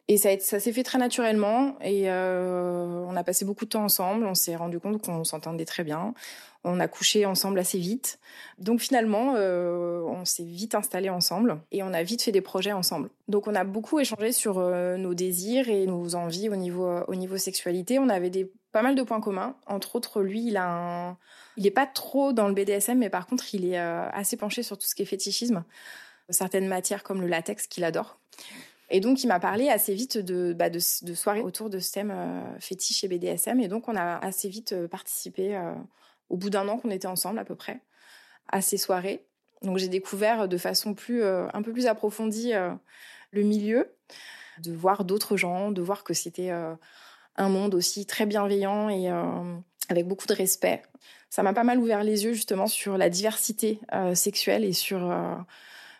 Et 0.07 0.17
ça, 0.17 0.29
ça 0.39 0.59
s'est 0.59 0.71
fait 0.71 0.83
très 0.83 0.99
naturellement 0.99 1.75
et 1.81 2.03
euh, 2.11 3.03
on 3.07 3.15
a 3.15 3.23
passé 3.23 3.45
beaucoup 3.45 3.65
de 3.65 3.71
temps 3.71 3.83
ensemble. 3.83 4.27
On 4.27 4.35
s'est 4.35 4.55
rendu 4.55 4.79
compte 4.79 5.01
qu'on 5.03 5.23
s'entendait 5.23 5.65
très 5.65 5.83
bien. 5.83 6.13
On 6.63 6.79
a 6.79 6.87
couché 6.87 7.25
ensemble 7.25 7.57
assez 7.57 7.79
vite. 7.79 8.19
Donc 8.59 8.79
finalement, 8.79 9.33
on 9.33 10.25
s'est 10.25 10.43
vite 10.43 10.75
installés 10.75 11.09
ensemble 11.09 11.59
et 11.71 11.83
on 11.83 11.93
a 11.93 12.03
vite 12.03 12.23
fait 12.23 12.31
des 12.31 12.41
projets 12.41 12.73
ensemble. 12.73 13.09
Donc 13.27 13.47
on 13.47 13.55
a 13.55 13.63
beaucoup 13.63 13.99
échangé 13.99 14.31
sur 14.31 14.59
nos 14.59 15.13
désirs 15.13 15.69
et 15.69 15.85
nos 15.85 16.15
envies 16.15 16.49
au 16.49 16.55
niveau, 16.55 16.89
au 17.07 17.15
niveau 17.15 17.37
sexualité. 17.37 17.99
On 17.99 18.09
avait 18.09 18.31
des, 18.31 18.51
pas 18.71 18.81
mal 18.81 18.95
de 18.95 19.03
points 19.03 19.21
communs. 19.21 19.55
Entre 19.65 19.95
autres, 19.95 20.21
lui, 20.21 20.47
il 20.47 20.57
a 20.57 21.17
il 21.59 21.63
n'est 21.63 21.71
pas 21.71 21.85
trop 21.85 22.31
dans 22.31 22.47
le 22.47 22.53
BDSM, 22.53 22.97
mais 22.97 23.09
par 23.09 23.27
contre, 23.27 23.53
il 23.53 23.65
est 23.65 23.77
euh, 23.77 24.09
assez 24.11 24.37
penché 24.37 24.63
sur 24.63 24.77
tout 24.77 24.87
ce 24.87 24.95
qui 24.95 25.01
est 25.01 25.05
fétichisme. 25.05 25.65
Certaines 26.29 26.69
matières 26.69 27.03
comme 27.03 27.19
le 27.19 27.27
latex 27.27 27.67
qu'il 27.67 27.83
adore. 27.83 28.17
Et 28.89 29.01
donc, 29.01 29.23
il 29.23 29.27
m'a 29.27 29.41
parlé 29.41 29.67
assez 29.67 29.93
vite 29.93 30.17
de, 30.17 30.53
bah, 30.53 30.69
de, 30.69 30.79
soirées 30.79 31.41
autour 31.41 31.69
de 31.69 31.79
ce 31.79 31.91
thème 31.91 32.11
euh, 32.11 32.59
fétiche 32.61 33.03
et 33.03 33.09
BDSM. 33.09 33.59
Et 33.59 33.67
donc, 33.67 33.89
on 33.89 33.95
a 33.97 34.17
assez 34.19 34.47
vite 34.47 34.71
euh, 34.71 34.87
participé, 34.87 35.59
au 36.29 36.37
bout 36.37 36.49
d'un 36.49 36.65
an 36.69 36.77
qu'on 36.77 36.91
était 36.91 37.07
ensemble 37.07 37.39
à 37.39 37.43
peu 37.43 37.55
près, 37.55 37.81
à 38.47 38.61
ces 38.61 38.77
soirées. 38.77 39.25
Donc, 39.61 39.79
j'ai 39.79 39.89
découvert 39.89 40.47
de 40.47 40.57
façon 40.57 40.93
plus, 40.93 41.25
un 41.25 41.61
peu 41.61 41.73
plus 41.73 41.87
approfondie 41.87 42.53
le 43.31 43.41
milieu, 43.43 43.93
de 44.59 44.71
voir 44.71 45.03
d'autres 45.03 45.35
gens, 45.35 45.71
de 45.71 45.81
voir 45.81 46.05
que 46.05 46.13
c'était 46.13 46.51
un 47.39 47.49
monde 47.49 47.73
aussi 47.73 48.05
très 48.05 48.25
bienveillant 48.25 48.89
et 48.89 49.09
avec 49.89 50.07
beaucoup 50.07 50.27
de 50.27 50.33
respect 50.33 50.83
ça 51.29 51.43
m'a 51.43 51.53
pas 51.53 51.63
mal 51.63 51.79
ouvert 51.79 52.03
les 52.03 52.25
yeux 52.25 52.33
justement 52.33 52.67
sur 52.67 52.97
la 52.97 53.09
diversité 53.09 53.79
euh, 53.93 54.15
sexuelle 54.15 54.65
et 54.65 54.73
sur 54.73 55.09
euh, 55.09 55.35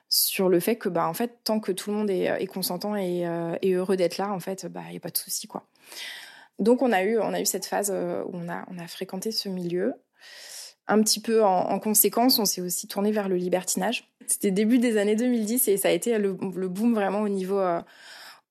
sur 0.09 0.49
le 0.49 0.59
fait 0.59 0.75
que 0.75 0.89
bah 0.89 1.07
en 1.07 1.13
fait 1.13 1.37
tant 1.43 1.59
que 1.59 1.71
tout 1.71 1.91
le 1.91 1.97
monde 1.97 2.09
est, 2.09 2.47
consentant 2.47 2.95
et, 2.95 3.27
euh, 3.27 3.55
heureux 3.63 3.95
d'être 3.95 4.17
là 4.17 4.31
en 4.31 4.39
fait 4.39 4.65
bah 4.65 4.81
il 4.87 4.95
y 4.95 4.97
a 4.97 4.99
pas 4.99 5.11
de 5.11 5.17
souci. 5.17 5.47
Donc 6.57 6.81
on 6.81 6.91
a 6.91 7.03
eu 7.03 7.19
on 7.19 7.33
a 7.33 7.39
eu 7.39 7.45
cette 7.45 7.67
phase 7.67 7.91
où 7.91 8.31
on 8.33 8.49
a 8.49 8.65
on 8.71 8.79
a 8.79 8.87
fréquenté 8.87 9.31
ce 9.31 9.49
milieu. 9.49 9.93
Un 10.87 11.03
petit 11.03 11.21
peu 11.21 11.43
en, 11.43 11.77
conséquence, 11.77 12.39
on 12.39 12.45
s'est 12.45 12.61
aussi 12.61 12.87
tourné 12.87 13.11
vers 13.11 13.29
le 13.29 13.35
libertinage. 13.35 14.11
C'était 14.25 14.49
début 14.49 14.79
des 14.79 14.97
années 14.97 15.15
2010 15.15 15.67
et 15.67 15.77
ça 15.77 15.89
a 15.89 15.91
été 15.91 16.17
le, 16.17 16.33
boom 16.33 16.95
vraiment 16.95 17.21
au 17.21 17.29
niveau 17.29 17.61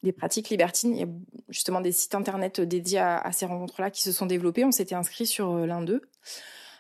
des 0.02 0.12
pratiques 0.12 0.48
libertines. 0.50 0.94
Il 0.94 1.00
y 1.00 1.04
a 1.04 1.08
justement 1.48 1.80
des 1.80 1.92
sites 1.92 2.14
internet 2.14 2.60
dédiés 2.60 3.00
à, 3.00 3.30
ces 3.32 3.46
rencontres-là 3.46 3.90
qui 3.90 4.02
se 4.02 4.12
sont 4.12 4.26
développés. 4.26 4.64
On 4.64 4.72
s'était 4.72 4.94
inscrit 4.94 5.26
sur 5.26 5.66
l'un 5.66 5.82
d'eux 5.82 6.02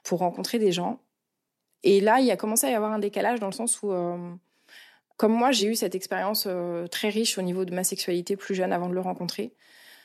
pour 0.04 0.20
rencontrer 0.20 0.58
des 0.58 0.72
gens. 0.72 1.00
Et 1.82 2.00
là, 2.00 2.20
il 2.20 2.30
a 2.30 2.36
commencé 2.36 2.66
à 2.66 2.70
y 2.70 2.74
avoir 2.74 2.92
un 2.92 2.98
décalage 2.98 3.40
dans 3.40 3.46
le 3.46 3.52
sens 3.52 3.82
où, 3.82 3.92
euh, 3.92 4.16
comme 5.16 5.32
moi, 5.32 5.52
j'ai 5.52 5.68
eu 5.68 5.74
cette 5.74 5.94
expérience 5.94 6.44
euh, 6.46 6.86
très 6.86 7.08
riche 7.08 7.38
au 7.38 7.42
niveau 7.42 7.64
de 7.64 7.74
ma 7.74 7.84
sexualité 7.84 8.36
plus 8.36 8.54
jeune 8.54 8.72
avant 8.72 8.88
de 8.88 8.94
le 8.94 9.00
rencontrer. 9.00 9.54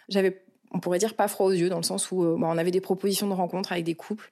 J'avais, 0.09 0.43
on 0.71 0.79
pourrait 0.79 0.99
dire, 0.99 1.15
pas 1.15 1.27
froid 1.27 1.47
aux 1.47 1.51
yeux 1.51 1.69
dans 1.69 1.77
le 1.77 1.83
sens 1.83 2.11
où 2.11 2.23
euh, 2.23 2.37
bah, 2.37 2.47
on 2.49 2.57
avait 2.57 2.71
des 2.71 2.81
propositions 2.81 3.27
de 3.27 3.33
rencontres 3.33 3.71
avec 3.71 3.85
des 3.85 3.95
couples. 3.95 4.31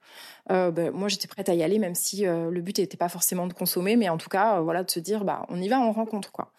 Bah, 0.49 0.71
moi, 0.91 1.07
j'étais 1.07 1.27
prête 1.27 1.49
à 1.49 1.55
y 1.55 1.63
aller, 1.63 1.79
même 1.79 1.95
si 1.95 2.23
le 2.25 2.59
but 2.61 2.77
n'était 2.77 2.97
pas 2.97 3.09
forcément 3.09 3.47
de 3.47 3.53
consommer, 3.53 3.95
mais 3.95 4.09
en 4.09 4.17
tout 4.17 4.29
cas, 4.29 4.59
voilà, 4.59 4.83
de 4.83 4.91
se 4.91 4.99
dire, 4.99 5.23
bah, 5.23 5.45
on 5.49 5.61
y 5.61 5.69
va, 5.69 5.79
on 5.79 5.93
rencontre, 5.93 6.31
quoi. 6.31 6.51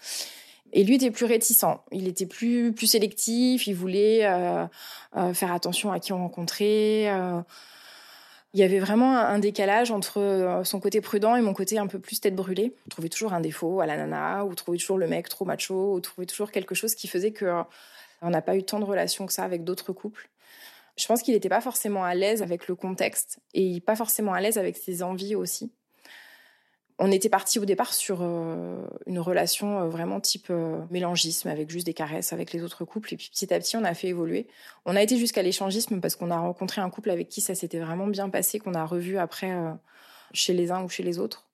Et 0.72 0.84
lui 0.84 0.94
était 0.94 1.10
plus 1.10 1.26
réticent, 1.26 1.66
il 1.90 2.08
était 2.08 2.26
plus 2.26 2.72
plus 2.72 2.86
sélectif, 2.86 3.66
il 3.66 3.74
voulait 3.74 4.20
faire 5.34 5.52
attention 5.52 5.92
à 5.92 6.00
qui 6.00 6.12
on 6.12 6.18
rencontrait 6.18 7.10
il 8.54 8.60
y 8.60 8.62
avait 8.62 8.80
vraiment 8.80 9.16
un 9.16 9.38
décalage 9.38 9.90
entre 9.90 10.20
euh, 10.20 10.64
son 10.64 10.78
côté 10.78 11.00
prudent 11.00 11.36
et 11.36 11.40
mon 11.40 11.54
côté 11.54 11.78
un 11.78 11.86
peu 11.86 11.98
plus 11.98 12.20
tête 12.20 12.34
brûlée. 12.34 12.74
On 12.86 12.90
trouvait 12.90 13.08
toujours 13.08 13.32
un 13.32 13.40
défaut 13.40 13.80
à 13.80 13.86
la 13.86 13.96
nana, 13.96 14.44
ou 14.44 14.54
trouvait 14.54 14.76
toujours 14.76 14.98
le 14.98 15.06
mec 15.06 15.28
trop 15.28 15.46
macho, 15.46 15.94
ou 15.94 16.00
trouvait 16.00 16.26
toujours 16.26 16.50
quelque 16.50 16.74
chose 16.74 16.94
qui 16.94 17.08
faisait 17.08 17.32
que 17.32 17.46
euh, 17.46 17.62
on 18.20 18.30
n'a 18.30 18.42
pas 18.42 18.56
eu 18.56 18.62
tant 18.62 18.78
de 18.78 18.84
relations 18.84 19.26
que 19.26 19.32
ça 19.32 19.44
avec 19.44 19.64
d'autres 19.64 19.92
couples. 19.92 20.28
Je 20.98 21.06
pense 21.06 21.22
qu'il 21.22 21.32
n'était 21.32 21.48
pas 21.48 21.62
forcément 21.62 22.04
à 22.04 22.14
l'aise 22.14 22.42
avec 22.42 22.68
le 22.68 22.74
contexte 22.74 23.38
et 23.54 23.80
pas 23.80 23.96
forcément 23.96 24.34
à 24.34 24.40
l'aise 24.42 24.58
avec 24.58 24.76
ses 24.76 25.02
envies 25.02 25.34
aussi 25.34 25.72
on 26.98 27.10
était 27.10 27.28
parti 27.28 27.58
au 27.58 27.64
départ 27.64 27.92
sur 27.94 28.18
euh, 28.22 28.86
une 29.06 29.18
relation 29.18 29.80
euh, 29.80 29.88
vraiment 29.88 30.20
type 30.20 30.48
euh, 30.50 30.80
mélangisme, 30.90 31.48
avec 31.48 31.70
juste 31.70 31.86
des 31.86 31.94
caresses 31.94 32.32
avec 32.32 32.52
les 32.52 32.62
autres 32.62 32.84
couples. 32.84 33.14
Et 33.14 33.16
puis 33.16 33.28
petit 33.30 33.52
à 33.52 33.58
petit, 33.58 33.76
on 33.76 33.84
a 33.84 33.94
fait 33.94 34.08
évoluer. 34.08 34.46
On 34.84 34.96
a 34.96 35.02
été 35.02 35.16
jusqu'à 35.16 35.42
l'échangisme 35.42 36.00
parce 36.00 36.16
qu'on 36.16 36.30
a 36.30 36.38
rencontré 36.38 36.80
un 36.80 36.90
couple 36.90 37.10
avec 37.10 37.28
qui 37.28 37.40
ça 37.40 37.54
s'était 37.54 37.80
vraiment 37.80 38.06
bien 38.06 38.28
passé, 38.28 38.58
qu'on 38.58 38.74
a 38.74 38.84
revu 38.84 39.18
après 39.18 39.52
chez 40.32 40.52
les 40.52 40.70
uns 40.70 40.82
ou 40.82 40.88
chez 40.88 41.02
les 41.02 41.18
autres, 41.18 41.46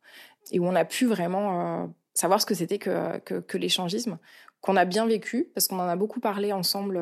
et 0.50 0.58
où 0.58 0.66
on 0.66 0.74
a 0.74 0.84
pu 0.84 1.06
vraiment 1.06 1.92
savoir 2.14 2.40
ce 2.40 2.46
que 2.46 2.54
c'était 2.54 2.78
que, 2.78 3.18
que, 3.18 3.34
que 3.40 3.58
l'échangisme, 3.58 4.18
qu'on 4.60 4.76
a 4.76 4.84
bien 4.84 5.06
vécu 5.06 5.50
parce 5.54 5.68
qu'on 5.68 5.78
en 5.78 5.88
a 5.88 5.96
beaucoup 5.96 6.20
parlé 6.20 6.52
ensemble. 6.52 7.00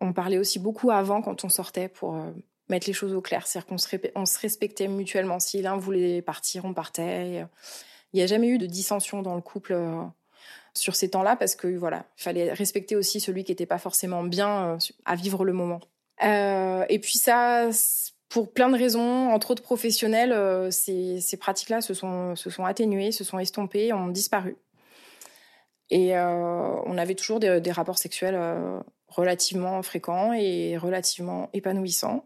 on 0.00 0.12
parlait 0.12 0.38
aussi 0.38 0.58
beaucoup 0.58 0.90
avant 0.90 1.22
quand 1.22 1.44
on 1.44 1.48
sortait 1.48 1.88
pour 1.88 2.16
mettre 2.72 2.88
les 2.88 2.92
choses 2.92 3.14
au 3.14 3.20
clair. 3.20 3.46
C'est-à-dire 3.46 3.68
qu'on 3.68 4.26
se, 4.26 4.38
respectait 4.40 4.88
mutuellement. 4.88 5.38
Si 5.38 5.62
l'un 5.62 5.76
voulait 5.76 6.22
partir, 6.22 6.64
on 6.64 6.74
partait. 6.74 7.46
Il 8.12 8.16
n'y 8.16 8.22
a 8.22 8.26
jamais 8.26 8.48
eu 8.48 8.58
de 8.58 8.66
dissension 8.66 9.22
dans 9.22 9.34
le 9.34 9.40
couple 9.40 9.72
euh, 9.74 10.02
sur 10.74 10.96
ces 10.96 11.10
temps-là 11.10 11.36
parce 11.36 11.54
que 11.54 11.68
voilà, 11.76 12.04
il 12.18 12.22
fallait 12.22 12.52
respecter 12.52 12.96
aussi 12.96 13.20
celui 13.20 13.44
qui 13.44 13.52
n'était 13.52 13.66
pas 13.66 13.78
forcément 13.78 14.22
bien 14.24 14.74
euh, 14.74 14.78
à 15.04 15.14
vivre 15.14 15.44
le 15.44 15.52
moment. 15.52 15.80
Euh, 16.22 16.84
et 16.88 16.98
puis 16.98 17.18
ça, 17.18 17.70
pour 18.28 18.52
plein 18.52 18.68
de 18.68 18.76
raisons, 18.76 19.30
entre 19.30 19.52
autres 19.52 19.62
professionnelles, 19.62 20.72
ces, 20.72 21.36
pratiques-là 21.38 21.80
se 21.80 21.94
se 21.94 22.50
sont 22.50 22.64
atténuées, 22.64 23.12
se 23.12 23.24
sont 23.24 23.38
estompées, 23.38 23.92
ont 23.92 24.08
disparu. 24.08 24.56
Et 25.90 26.16
on 26.16 26.96
avait 26.96 27.14
toujours 27.14 27.38
des 27.38 27.72
rapports 27.72 27.98
sexuels 27.98 28.38
relativement 29.14 29.82
fréquent 29.82 30.32
et 30.32 30.76
relativement 30.76 31.48
épanouissant. 31.52 32.24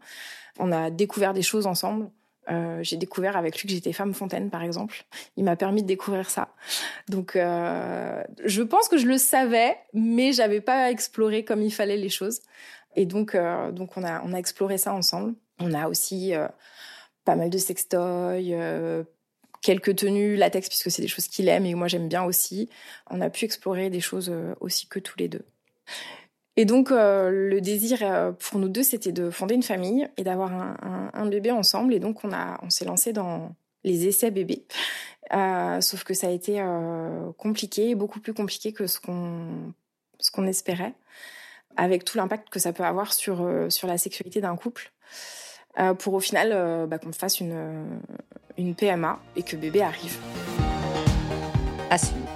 On 0.59 0.71
a 0.71 0.89
découvert 0.89 1.33
des 1.33 1.41
choses 1.41 1.67
ensemble. 1.67 2.09
Euh, 2.49 2.81
j'ai 2.81 2.95
découvert 2.95 3.35
avec 3.35 3.59
lui 3.59 3.67
que 3.67 3.73
j'étais 3.73 3.91
femme 3.91 4.13
fontaine, 4.13 4.49
par 4.49 4.63
exemple. 4.63 5.03
Il 5.35 5.43
m'a 5.43 5.55
permis 5.55 5.81
de 5.81 5.87
découvrir 5.87 6.29
ça. 6.29 6.49
Donc, 7.09 7.35
euh, 7.35 8.23
je 8.45 8.63
pense 8.63 8.87
que 8.87 8.97
je 8.97 9.05
le 9.05 9.17
savais, 9.17 9.77
mais 9.93 10.31
j'avais 10.31 10.61
pas 10.61 10.89
exploré 10.89 11.43
comme 11.43 11.61
il 11.61 11.73
fallait 11.73 11.97
les 11.97 12.09
choses. 12.09 12.41
Et 12.95 13.05
donc, 13.05 13.35
euh, 13.35 13.71
donc 13.71 13.97
on 13.97 14.03
a 14.03 14.21
on 14.23 14.33
a 14.33 14.37
exploré 14.37 14.77
ça 14.77 14.93
ensemble. 14.93 15.35
On 15.59 15.73
a 15.73 15.87
aussi 15.87 16.33
pas 17.25 17.35
mal 17.35 17.49
de 17.49 17.57
sextoys, 17.57 18.55
quelques 19.61 19.95
tenues 19.95 20.35
latex 20.35 20.69
puisque 20.69 20.91
c'est 20.91 21.01
des 21.01 21.07
choses 21.07 21.27
qu'il 21.27 21.49
aime 21.49 21.65
et 21.65 21.73
moi 21.73 21.87
j'aime 21.87 22.07
bien 22.07 22.23
aussi. 22.23 22.69
On 23.09 23.21
a 23.21 23.29
pu 23.31 23.45
explorer 23.45 23.89
des 23.89 23.99
choses 23.99 24.31
aussi 24.59 24.87
que 24.87 24.99
tous 24.99 25.17
les 25.17 25.27
deux. 25.27 25.45
Et 26.59 26.65
donc, 26.65 26.91
euh, 26.91 27.29
le 27.29 27.61
désir 27.61 27.99
euh, 28.01 28.31
pour 28.31 28.59
nous 28.59 28.67
deux, 28.67 28.81
c'était 28.81 29.11
de 29.11 29.29
fonder 29.29 29.53
une 29.53 29.63
famille 29.63 30.09
et 30.17 30.23
d'avoir 30.23 30.51
un, 30.51 31.25
bébé 31.27 31.51
ensemble. 31.51 31.93
Et 31.93 31.99
donc, 31.99 32.23
on, 32.23 32.31
on 32.63 32.69
s'est 32.71 32.85
lancé 32.85 33.13
dans 33.13 33.55
les 33.83 34.07
essais 34.07 34.31
bébés. 34.31 34.65
Euh, 35.33 35.81
sauf 35.81 36.03
que 36.03 36.15
ça 36.15 36.27
a 36.27 36.31
été 36.31 36.63
compliqué, 37.37 37.93
beaucoup 37.93 38.19
plus 38.19 38.33
compliqué 38.33 38.73
que 38.73 38.87
ce 38.87 38.99
qu'on, 38.99 39.71
ce 40.19 40.41
espérait, 40.41 40.93
avec 41.75 42.03
tout 42.03 42.17
l'impact 42.17 42.49
que 42.49 42.59
ça 42.59 42.73
peut 42.73 42.83
avoir 42.83 43.13
sur, 43.13 43.47
sur 43.69 43.87
la 43.87 43.99
sexualité 43.99 44.41
d'un 44.41 44.55
couple. 44.55 44.91
pour 45.99 46.15
au 46.15 46.19
final 46.19 46.87
bah, 46.87 46.97
qu'on 46.97 47.13
fasse 47.13 47.39
une, 47.39 47.99
une 48.57 48.73
PMA 48.73 49.19
et 49.35 49.43
que 49.43 49.55
bébé 49.55 49.81
arrive. 49.81 50.17
À 51.91 51.97
suivre. 51.99 52.26